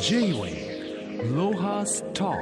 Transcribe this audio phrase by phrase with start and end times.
[0.00, 2.32] J-Way ロハスタ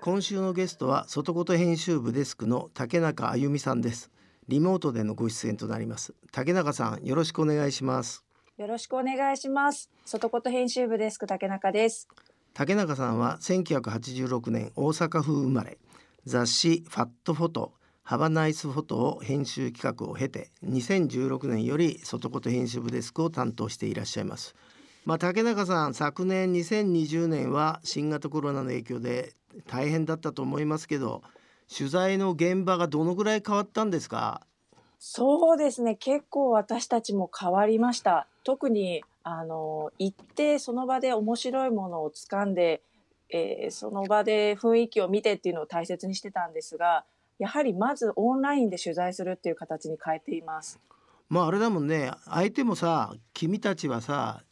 [0.00, 4.10] 今週のゲストは外言編集部デスクの竹中あゆみさんです。
[4.46, 6.14] リモートでのご出演となります。
[6.30, 8.24] 竹中さんよろしくお願いします。
[8.58, 9.90] よろしくお願いします。
[10.04, 12.08] 外言編集部デスク竹中です。
[12.54, 15.78] 竹中さんは1986年大阪府生まれ。
[16.26, 24.56] 雑誌ファットフォトハバナイスフォトを編集企画を経て2016年より外言編集部デスクを担当していらっしゃいます
[25.04, 29.32] まあ、竹中さん昨年2020年は新型コロナの影響で
[29.66, 31.22] 大変だったと思いますけど
[31.74, 34.42] 取材の現場がどのぐらい変わったんですか？
[34.98, 35.94] そうですね。
[35.94, 38.26] 結構私たちも変わりました。
[38.44, 42.82] 特にあの行ってその場で面白いものを掴んで、
[43.30, 47.04] えー、その場で雰囲気を見てっていうのを大切にしてたんですが
[47.38, 50.78] やはりまずオンラインで取材するっていう形に変えています。
[51.28, 52.10] まああれだもんね。
[52.26, 54.42] 相手もさ君たちはさ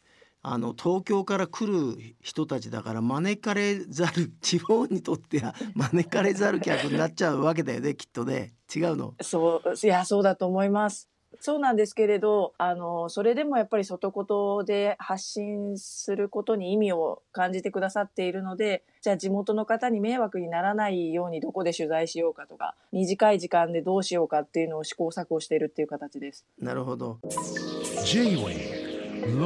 [0.50, 8.54] あの東京から来る人たちだから招かれざる地方にとっては 招かれざる客になっちゃうわけだよねきっとね。
[8.74, 9.14] 違うの？
[9.20, 11.08] そういやそうだと思います。
[11.40, 26.46] そうなんですけれどあのそれでもやっぱり外言で発信することに意味を感じてくださっているのでじゃあ地元の方に迷惑にならないようにどこで取材しようかとか短い時間でどうしようかっていうのを試行錯誤しているっていう形です。
[26.58, 27.18] なるほど。
[28.04, 28.77] J-Way
[29.28, 29.36] 外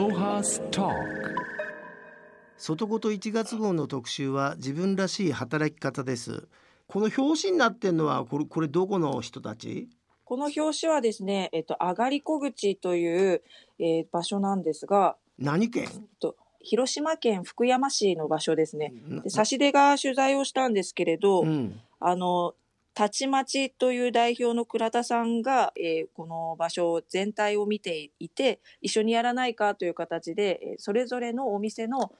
[2.87, 6.47] 言1月号の特集は自分らしい働き方です。
[6.87, 9.89] この表紙になってんのはこれこれどこの人たち？
[10.25, 13.43] この表紙はですね、えっと、上がり小口という、
[13.81, 18.95] えー、場所なんですが何県、えっと、広島県福山市の場所ですね。
[19.25, 22.55] で差し出が取材をしたんですけれど、うん、あの
[22.95, 32.13] たちまちという代表の倉田さんが、えー、この場所全体を見ていて一緒にやらないかという形でそれぞれのお店の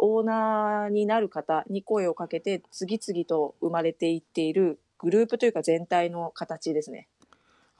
[0.00, 7.08] オーナーになる方に声をかけて次々と生まれていっているグループというか全体の形ですね。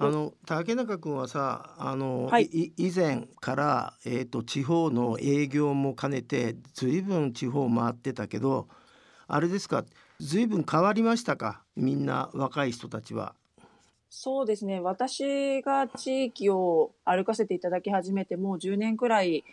[0.01, 8.69] あの竹中君はさあの、はい、以前から、えーと、地方の営業も兼ねて随分地方回ってたけど
[9.27, 9.85] あれですか？
[10.21, 11.63] 随分変わりましたか？
[11.77, 13.35] みんな若い人たちは。
[14.11, 19.45] そうですね私が地域を歩かせていただき始めてもう10年くらい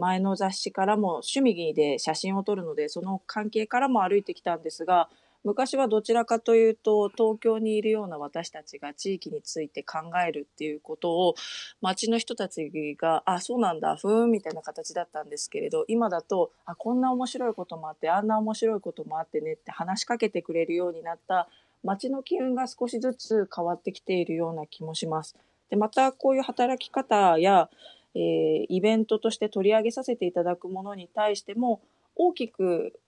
[0.00, 5.08] 前の雑誌からも趣味で写真を撮るのでその関係からも歩いてきたんですが
[5.44, 11.34] 昔はどちらかというと東京にいるような私たちが地域について考えるっていうことを
[11.82, 21.48] 町の人たちが「あそうなんだふーん」みたいな形だったんですけれど今だと「あこんな面白いこともあってあんな面白いこともあってね」って話しかけてくれるようになった
[21.82, 25.36] 町の機運が少しずつ変わってきているような気もします。
[25.68, 27.68] でまたこういう働き方や、
[28.14, 31.80] えー、イベントとして取り上げさせていただくものに対しても
[32.16, 32.98] 大きく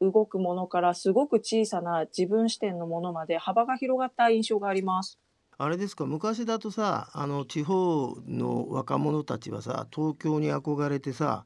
[0.00, 5.18] 動くものからすごく小さな自分視点のものまで幅が広がった印象があります。
[5.58, 6.06] あれですか？
[6.06, 11.44] 昔だとさあの地方の若者たちはさ東京に憧れてさ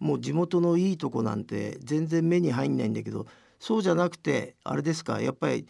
[0.00, 3.26] もう地元のいいとこなんて全然目に入んないんだけど
[3.60, 5.20] そうじゃなくてあれですか？
[5.20, 5.68] やっぱり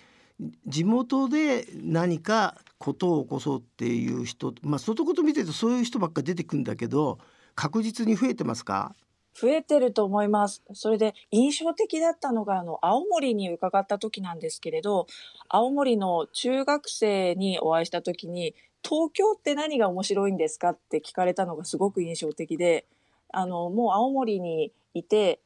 [0.66, 7.18] 地元で何かことを起こそうっていう人まあ外言見てるとそういう人ばっか出てくんだけど
[7.54, 8.96] 確実に増えてますか？
[9.34, 10.62] 増えてると思います。
[10.74, 15.06] それで印象的だったのが、あの、青森に伺った時なんですけれど、
[15.48, 18.54] 青森の中学生にお会いした時に、
[18.84, 22.86] 東京って何が面白いんですかって聞かれたのがすごく印象的で、
[23.32, 25.40] あの、もう青森にいて、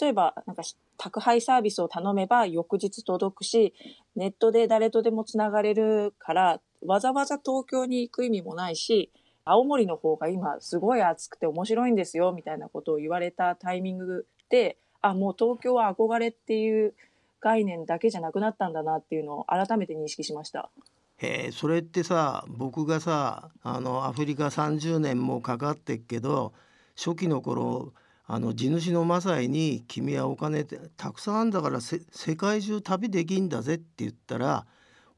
[0.00, 0.62] 例えば、なんか、
[0.98, 3.74] 宅配サービスを頼めば翌日届くし、
[4.14, 9.10] ネットで誰とでもつながれるから、わざわざ東京に行く意味もないし、
[9.48, 16.94] 青森の方が今すごい暑くて面白いんですよみたいなことを言われたタイミングであもう東京は憧れっていう
[17.40, 20.68] 概念だけじゃなくなったんだなっていうのを改めて認識しました。
[21.18, 26.52] へえそれってさ僕がさあのアフリカ30年もかかってっけど
[26.96, 27.92] 初期の頃
[28.26, 32.00] あの地主のマサイに「君はお金ってたくさんあんだから世
[32.36, 34.66] 界中旅できんだぜ」って言ったら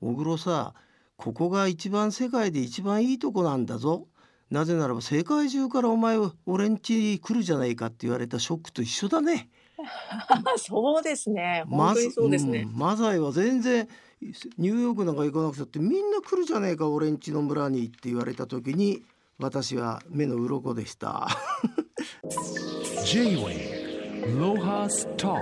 [0.02, 0.74] 小黒さ
[1.16, 4.06] ここが一番世界で一番いいとこなんだぞ
[4.50, 9.50] なぜならば世界中からお前は俺ん家来るじゃないかって言われたショックと一緒だね。
[10.56, 11.64] そうですね。
[11.68, 12.68] 本当にそうですね。
[12.72, 13.88] マザイは全然
[14.56, 19.04] ニューヨークなんか行かなくたってみんな来るじゃねえか俺ん家の村にって言われた時に
[19.38, 21.28] 私は目の鱗でした。
[23.04, 25.34] J-Way ロハスタ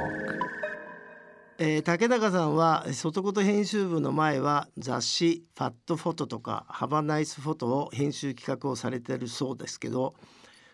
[1.58, 10.14] えー、竹中さんは外言編集部の前は雑誌「ファットフォト」とか「ハバナイスフォト」を編集企画をされてるそうですけど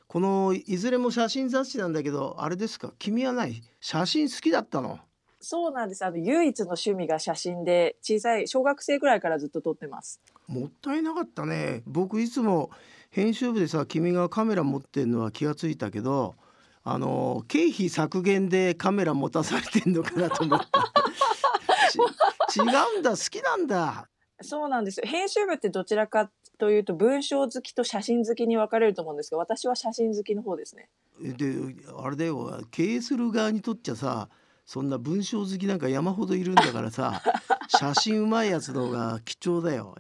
[0.08, 2.92] このいずれも写真雑誌なんだけどあれですか？
[2.98, 3.62] 君はない？
[3.80, 4.98] 写真好きだったの？
[5.40, 6.04] そうなんです。
[6.04, 10.20] あの、唯一の趣味が写真で、小さい、小学生ぐらいからずっと撮ってます。
[10.46, 12.70] もったいなかったね僕いつも
[13.10, 16.34] 編集部でさ君がカメラ持ってんのは気がついたけど
[16.84, 20.66] あの経費削減でカメラ持たされてんのかなと思った
[22.50, 22.62] ち違
[22.96, 24.08] うんだ好きなんだ
[24.40, 25.06] そうなんですよ。
[25.06, 30.88] 編集部ってどちらかというと、文章好きと写真好きに分かれると思うんですけど、私は写真好きの方ですね。
[31.20, 31.54] で
[31.96, 34.28] あれだよ経営する側にとっちゃさ
[34.64, 37.22] そんな文章好きなんか山ほどいるんだからさ
[37.68, 39.94] 写真うまいやつの方が貴重だよ。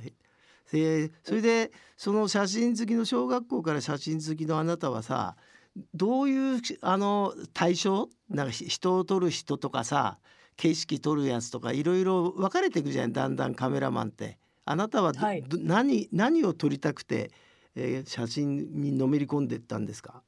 [0.72, 5.36] でそれでその写真好きの小学校から写真好きのあなたはさ
[5.94, 8.08] どういうあの対象？
[8.28, 10.18] なんかひ人を撮る人とかさ
[10.56, 14.38] 景色撮るやつとかいろいろ分かれていくじゃんだんだんカメラマンって。
[14.64, 15.42] あなたはど、はい。
[15.42, 17.32] ど何何を撮りたくて、
[17.74, 20.22] えー写真にのめり込んでいったんですか？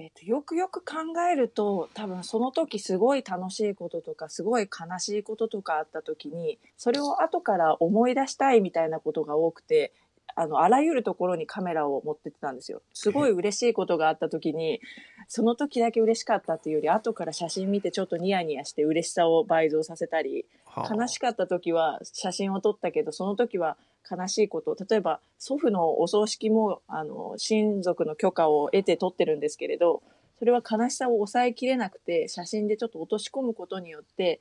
[0.00, 0.96] えっと、よくよく考
[1.28, 9.92] えると、多分その時すごい楽しいこととか、すごい悲しいこととかあった時に、それを後から思い出したいみたいなことが多くて、
[10.34, 12.82] あの、あらゆるところにカメラを持ってってたんですよ。
[12.94, 14.80] すごい嬉しいことがあった時に、
[15.26, 23.76] その時だけ嬉しかったっていうより、後から写真見てちょっとニヤニヤして嬉しさを倍増させたり、はあ悲しかった時は写真を撮ったけどその時は
[24.10, 30.02] 悲しいこと例えば祖父のお葬式もあの親族の許可を得て撮ってるんですけれど
[30.38, 34.40] それは悲しさを抑えきれなくて写真でちょっと落とし込むことによって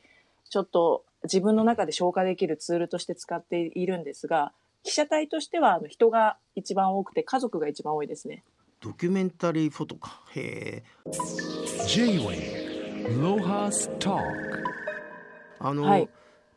[0.49, 4.53] ちょっと自分の中で消化できるツールとして使っているんですが
[4.83, 8.43] 被写体としてはあの人が一番多くて家族が一番多いですね。
[8.79, 10.21] ドキュメンタリーフォトか。
[10.35, 11.11] へえ。
[11.87, 14.21] J-Wave Lohas Talk
[15.59, 16.09] あの、はい。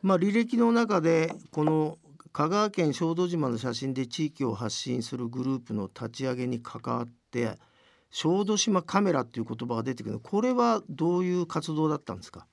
[0.02, 1.98] まあ履歴の中でこの
[2.32, 7.58] 香川県小豆島の写真で地域を発信するグループの立ち上げに関わって
[8.10, 12.46] 小豆島カメラっていう言葉が出てくるこれはどういう活動だったんですか？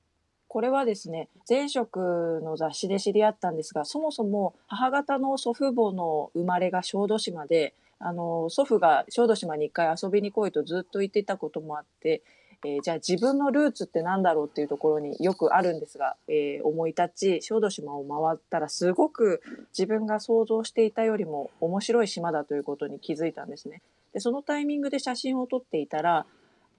[0.47, 12.21] これはですね、前職の雑誌で知り合ったんですが、そもそも母方の祖父母の生まれが小豆島で、あの、祖父が小豆島に一回遊びに来いとずっと言っていたこともあって、
[12.63, 19.41] えーじゃあ自分のルーツって何だろうっていうところによくあるんですが、えー思い立ち、小豆島を回ったらすごく
[19.77, 23.81] 自分が想像していたよりも面白い島だということに気づいたんですね。
[24.13, 26.25] で、そのタイミングで写真を撮っていたら、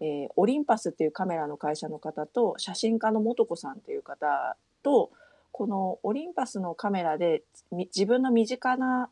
[0.01, 5.11] えーオリンパスっていうカメラの会社の方と写真家の素子さんっていう方と
[5.51, 7.43] このオリンパスのカメラで
[7.73, 9.11] 自分の身近な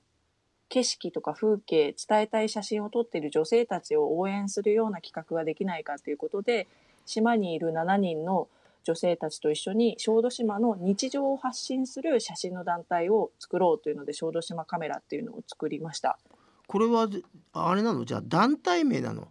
[0.68, 6.66] 景色とか風景伝えたい写真を撮っている女性たちを応援するような企画ができないかということで
[7.04, 8.48] 島にいる7人の
[8.84, 16.18] 女性たちと一緒に小豆島の日常を発信する写真の団体を作ろうというので小豆島カメラっていうのを作りました。
[16.68, 17.08] これは
[17.52, 18.04] あれなの？
[18.04, 19.28] じゃあ団体名なの？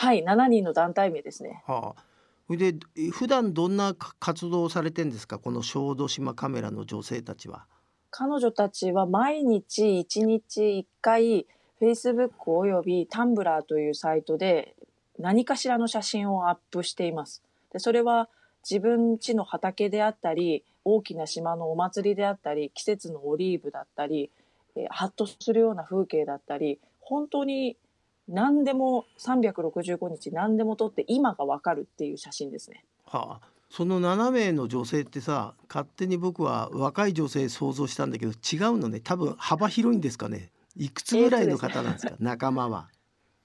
[0.00, 1.64] はい、7人の団体名ですね。
[1.66, 2.02] はあ
[2.46, 2.78] それで
[3.10, 5.40] 普段どんなか活動をされてんですか？
[5.40, 7.66] この小豆島カメラの女性たちは。
[8.10, 11.46] 彼女たちは毎日1日1回
[11.80, 14.76] Facebook および Tumblr というサイトで
[15.18, 17.42] 何かしらの写真をアップしています。
[17.72, 18.28] でそれは
[18.62, 24.30] 自分家の畑であったり大きな島のお祭りであったり季節のオリーブだったり
[24.76, 27.76] えーハッとするような風景だったり本当に
[28.28, 32.84] 何でも365日何でも撮って今がわかるっていう写真ですね。
[33.06, 42.88] はあ、その7名の女性ってさ勝手に僕は若い女性想像したんだけど違うのね多分幅広いんですかねいくつぐらいの方なんですか、仲間は。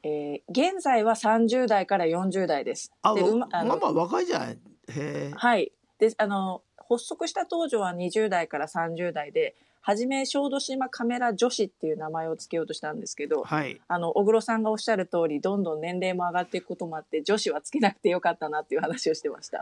[0.04, 2.92] えー現在は30代から40代です。
[3.02, 4.52] あ、でわうまあのまあまあ若いじゃない。
[4.52, 4.58] へ
[4.88, 5.32] え。
[5.36, 5.72] はい。
[5.98, 13.82] で、あの、発足した当時は20代から30代で、初め小豆島カメラ女子っていう名前を付けようとしたんですけど、はい。
[13.88, 19.62] あの、小黒さんがおっしゃる通り、どんどん年齢も上がっていくこともあって、女子はつけなくてよかったなっていう話をしてました。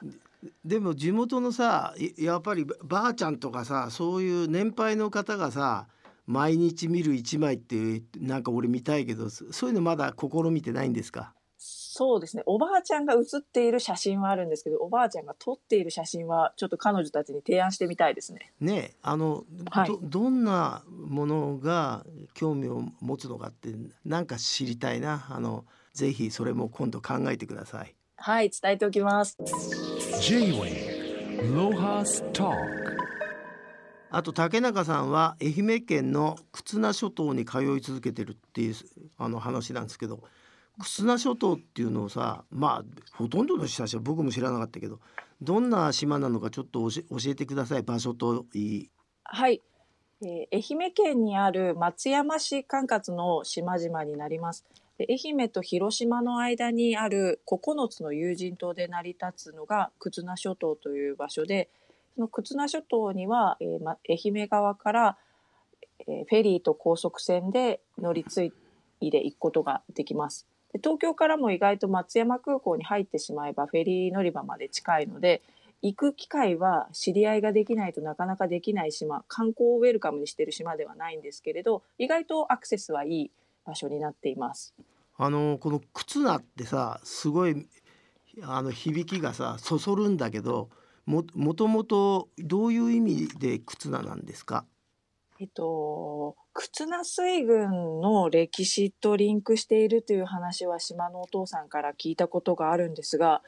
[0.64, 5.88] でも地元のさいやっぱりばばあちゃんとかさそういう年配の方がさ
[6.28, 11.34] 毎日見る一枚っていうなんか俺見たいけどそそういうのまだ試みてないんですか？
[11.94, 12.44] そうですね。
[12.46, 18.54] おばあちゃんが写っている写真はあるんですけど、おばあちゃんが撮っている写真は、ちょっと彼女たちに提案してみたいですね。
[18.62, 27.94] ねえあの、はいどどんなものが興味を持つのかってなんか知りたいなあのぜひそれも今度考えてください。
[28.16, 29.38] はい、伝えておきます。
[30.22, 32.56] J-Wave Lohas Talk
[34.12, 38.76] あと竹中さんは愛媛県の忽那諸島に通い続けてるっていう
[39.18, 40.22] あの話なんですけど
[40.80, 45.00] 忽那諸島っていうのをさまあほとんどの人たちは僕も知らなかったけど
[45.42, 48.90] どんな島なのかちょっと教えてください場所といい。
[49.24, 49.62] はい、
[50.22, 54.66] えー愛媛県にある松山市管轄の島々になります。
[55.00, 61.70] で愛媛と広島の間にある9つの有人島で成り立つのが忽那諸島という場所で
[62.14, 65.18] その忽那諸島には、えーま、愛媛側から、
[66.08, 68.52] えーフェリーと高速船で乗り継
[69.00, 70.48] いで行くことができます。
[70.74, 75.42] で東京からも意外と松山空港に入ってしまえばフェリー乗り場まで近いので
[75.82, 83.32] 行く機会は知り合いができないとなかなかできない島観光をウェルカムにしてる島ではないんですけれど意外とアクセスはいい
[83.66, 84.74] 場所になっています。
[85.18, 87.68] あのこの靴なってさすごい
[88.44, 90.70] あの響きがさそそるんだけど
[91.06, 94.66] ももともとどういう意味で靴ななんですか？
[95.42, 103.42] えっと、忽那水軍の歴史とリンクしているという話は島のお父さんから聞いたことがあるんですが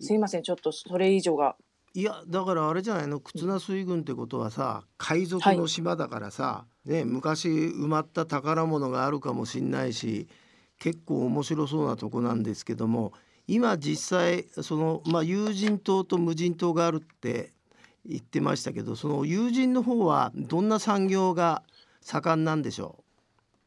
[0.00, 1.56] すいませんちょっとそれ以上が。
[1.94, 3.18] いやだからあれじゃないの？
[3.18, 10.28] 忽那水軍ってことはさ海賊の島だからさ、ね、昔埋まった宝物があるかもしんないし
[10.78, 13.12] 結構面白そうなとこなんですけども
[13.48, 17.55] 今実際その、まあ、有人島と無人島があるって
[18.08, 21.62] 言ってましたけどその有人の方はどんな産業が
[22.00, 23.02] 盛んなんでしょ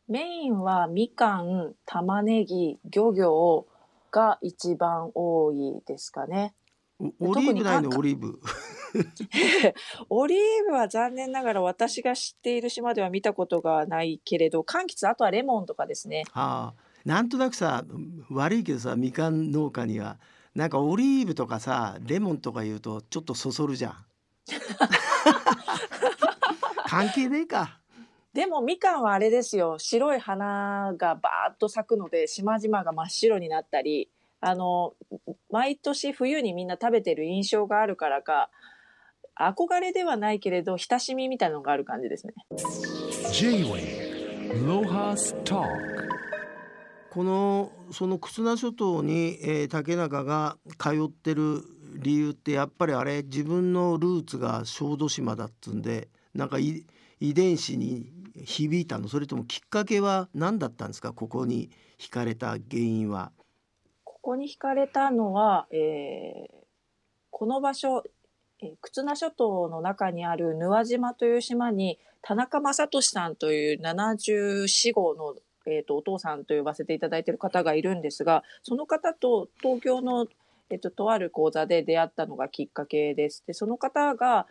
[0.08, 3.68] メインはみかん玉ねぎ漁業
[4.12, 6.54] が一番多いですかね。
[7.20, 7.90] オリーブないの？
[7.98, 8.40] オリーブ。
[10.10, 16.24] オリーブは残念ながら私が知っている島では見たことがないけれど柑橘あとはレモンとかですね。
[16.34, 17.86] ああなんとなくさ
[18.32, 20.18] 悪いけどさみかん農家には
[20.56, 24.06] なんかオリーブとかさレモンとか言うとちょっとそそるじゃん
[26.88, 27.80] 関係ねえか。
[28.34, 29.80] でもみかんはあれですよ。
[29.80, 34.94] 白い花がバーッと咲くので島々が真っ白になったりあの
[35.50, 38.50] 毎年冬にみんな食べてる印象があるからか
[39.40, 42.34] 憧れではないけれど親しみみたいなのがある感じですね。
[43.32, 45.68] J-Way Lohas Talk.
[47.10, 51.64] このその忽那諸島に、えー竹中が通ってる
[52.00, 56.86] 理由ってやっぱりあれ自分のルーツが小豆島だっつんでなんか遺
[57.20, 58.12] 伝子に
[58.46, 61.14] 響いたのそれともきっかけは何だったんですか？
[61.14, 63.32] ここに惹かれた原因は。
[64.04, 66.60] ここに惹かれたのは、えー
[67.32, 68.04] この場所、
[68.62, 80.28] えー忽那諸島の中にあるヌア島という島に田中正俊さんという74号の、えー、とお父さんと呼ばせていただいている方がいるんですがその方と東京の、
[80.70, 83.44] えー、ととある講座で出会ったのがきっかけです。
[83.48, 84.48] でその方が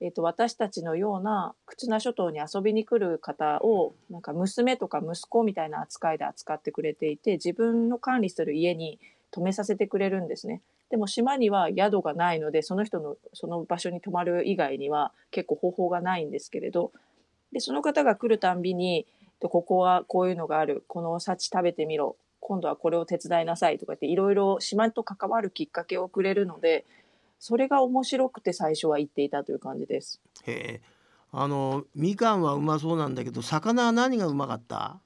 [0.00, 10.62] えー、と私たちのような忽那諸島に遊びに来る方をなんか娘とか息子みたいな扱いで扱ってくれていて自分の管理する家に泊めさせてくれるんですね。
[10.90, 16.92] でも島には宿がないのでその人のその場所に泊まる以外には結構方法がないんですけれど
[17.52, 19.06] でその方が来るたんびに
[19.40, 22.16] ここはこういうのがあるこの幸食べてみろ
[22.48, 26.86] 今度はこれを手伝いなさいとか言っていろいろ島と関わるきっかけをくれるので
[27.38, 30.20] それが面白くて最初は言っていたという感じです。
[30.44, 30.80] へえ
[31.30, 34.98] あのみかんはうまそうなんだけど魚は何がうまかった？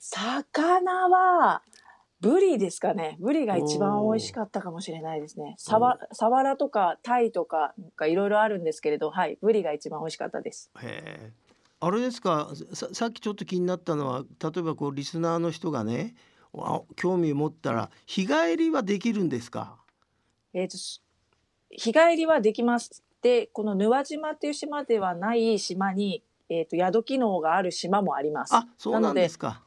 [0.00, 1.62] 魚は
[2.20, 3.16] ブリですかね。
[3.20, 5.54] ブリが一番美味しかったかもしれないですね。
[5.58, 10.70] サワサワラとかタイとかがいろいろあるんですけれど、はい、ブリが一番美味しかったです。
[10.82, 11.32] へえ
[11.82, 16.29] あれですかささっきちょっと気になったのは例えばこうリスナーの人がねあ
[16.96, 19.76] 興味を持ったら日帰りはできるんですか？
[20.52, 21.02] えっ、と、す
[21.70, 23.02] 日帰りはできます。
[23.22, 28.54] で、このヌア島っていう島ではない島に、えっ、と、宿機能がある島もあります。
[28.54, 29.62] あそうなんですか。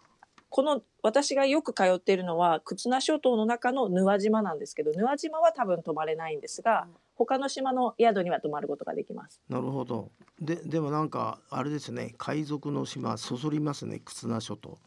[0.50, 6.86] この私がよく通っているのは忽那諸島の中のヌア島なんですけどヌア島は多分泊まれないんですが
[7.16, 9.42] 他の島の宿には泊まることができます。
[9.50, 10.12] なるほど。
[10.40, 12.14] ででもなんかあれですね。
[12.20, 14.78] 海賊の島そそりますね忽那諸島。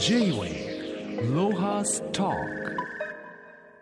[0.00, 0.73] J-Way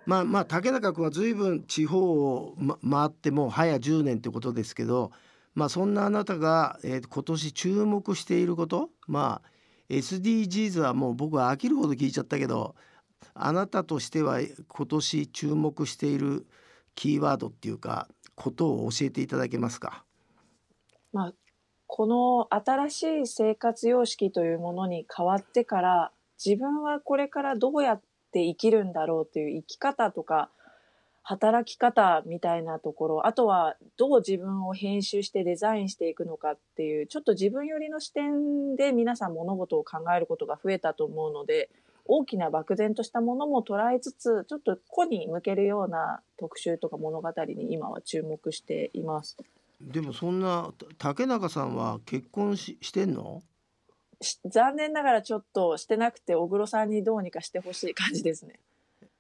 [0.05, 2.01] まあまあ竹中君は随分地方
[2.35, 5.13] を、ま、回ってもう早10年ってことですけど
[5.55, 9.49] まあそんなあなたが、えー今年注目していることまあ
[9.89, 12.75] SDGs はもう僕は飽きるほど聞いちゃったけど
[13.35, 16.47] あなたとしては今年注目している
[16.95, 20.05] キーワードっていうかことを教えていただけますか？
[21.13, 21.35] まあ、
[21.87, 26.13] この新しい生活様式というものに変わってから
[26.45, 30.51] 自分はこれからどうやって生きるんだろうという生き方とか
[31.23, 41.71] 働き方みたいなところあとはどう自分を編集してデザインしていくのかっていうちょっと自分寄りの視点で皆さん物事を考えることが増えたと思うので
[42.05, 49.37] 大きな漠然としたものも捉えつつちょっと個に向けるような特集とか物語に今は注目しています。
[49.81, 53.43] でもそんな竹中さんは結婚ししてんの？
[54.47, 58.59] 残念ながらちょっとしてなくて小黒さんにどうにかしてほしい感じですね。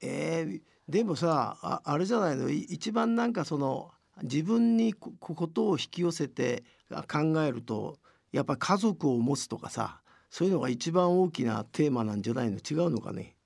[0.00, 2.50] えーでもさああれじゃないの？
[2.50, 3.92] い一番なんかその
[4.24, 7.98] 自分にこことを引き寄せてあ考えると
[8.32, 12.56] やっぱり家族を持つとかさそういうのが一番大きなテーマなんじゃないの？
[12.58, 13.36] 違うのかね？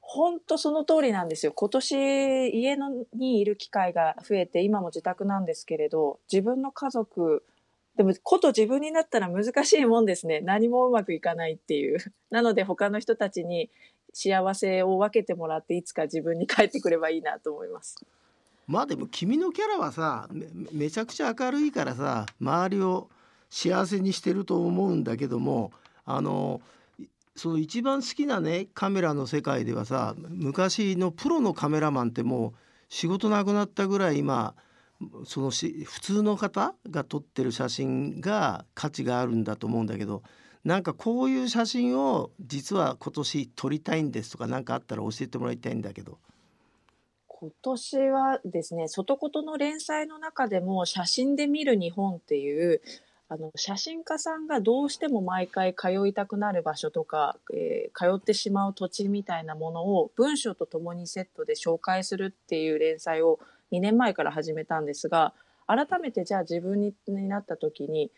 [0.00, 1.52] 本当その通りなんですよ。
[1.52, 7.44] 今年家のにいる機会が増えて今も自宅なんですけれど自分の家族
[8.00, 10.40] でもこと自分になったら難しいもんですね。
[10.40, 11.98] 何もうまくいかないっていう。
[12.32, 13.68] なので他の人たちに
[14.14, 18.02] 幸せを分けてもらっていつか自分に帰ってくればいいなと思います。
[18.66, 23.10] まあでも君のキャラはさめめちゃくちゃ明るいからさ周りを
[23.50, 25.70] 幸せにしてると思うんだけども
[26.06, 26.62] あの
[27.36, 32.52] その一番好きなねカメラの世界ではさ昔のプロのカメラマンってもう
[32.88, 34.54] 仕事なくなったぐらい今
[35.24, 40.22] そのし普通の方が撮ってる写真が価値があるんだと思うんだけど
[40.64, 46.18] なんかこういう写真を実は今年撮りたいんですとか何かあったら教えてもらいたいんだけど。
[47.28, 52.82] 今年はですね外言の連載の中でも写真で見る日本っていう
[53.30, 63.40] あの写真家さんがどうしても毎回通いたくなる場所とか、えー通ってしまう土地みたいなものを文章とともにセットで紹介するっていう連載を
[63.72, 65.32] 2年前から始めたんですが
[65.66, 68.10] 改めてじゃあ自分にになった時に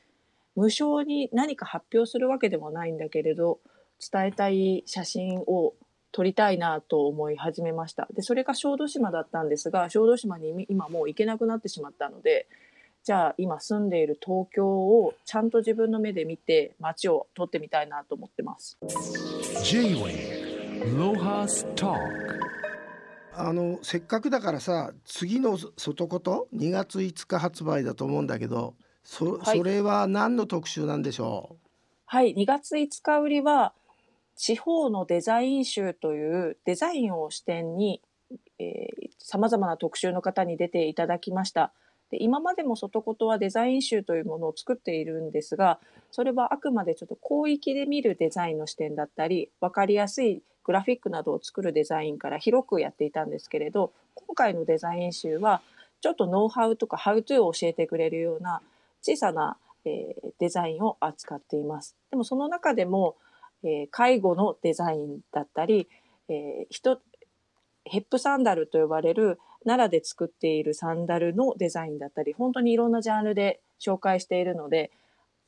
[0.57, 3.59] 無償に何か発表するわけでもないんだけれど
[4.11, 5.75] 伝えたい写真を
[6.11, 8.07] 撮りたいなと思い始めました。
[8.13, 12.47] でそれが小豆島だったんですが小豆島に今もう行けなくなってしまったので
[13.03, 18.79] じゃあ今住んでいる東京をちゃんと自分の目で見て街を撮ってみたいなと思ってます。
[19.65, 22.42] J-Wave Lohas Talk.
[23.35, 28.75] あのせっかくだからさ次の外こと2月5日発売だと思うんだけど
[29.05, 29.59] そ,、はい。
[29.59, 31.57] それは何の特集なんでしょ
[32.07, 32.35] はい。
[32.35, 33.73] 2月5日売りは
[34.37, 38.03] 地方のデザイン集というデザインを視点に
[39.19, 41.73] さまざまな特集の方に出ていただきました。
[42.11, 55.63] で今までも外ことはデザイン集というものを作っているんですがそれはあくまでちょっと広域で見るデザインの視点だったり分かりやすいグラフィックなどを作るデザインから広くやっていたんですけれど今回のデザイン集は
[56.01, 58.61] ちょっとノウハウとかハウトゥーを教えてくれるような
[59.03, 61.97] 小さな、えーデザインを扱っています。
[62.11, 63.17] でもその中でも、
[63.63, 65.89] えー介護のデザインだったり、
[66.29, 66.99] えー
[67.85, 74.91] ヘップサンダルと呼ばれる奈良で作っているサンダルのデザインだったり本当にいろんなジャンルで紹介しているので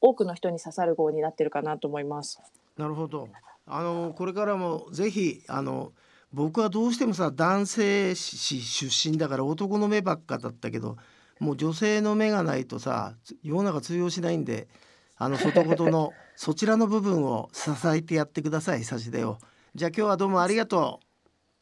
[0.00, 2.40] 多くの人に刺さる号になってるかなと思います。
[2.77, 3.29] なるほど
[3.66, 5.92] あのこれからもぜひあの
[6.33, 10.96] 僕はどうしてもさ男性誌出身だから男の目ばっかだったけど
[11.40, 14.68] もう女性の目がないとさ世の中通用しないんで
[15.16, 19.38] あの外言のそちらの部分を支えてやってください差し出を。
[19.74, 21.07] じゃあ今日はどうもありがとう。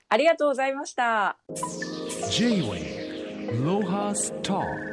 [0.09, 1.37] ありがとうございました。
[2.31, 4.92] J-Wave Lohas Talk